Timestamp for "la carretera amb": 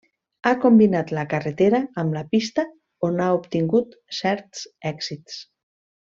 1.17-2.15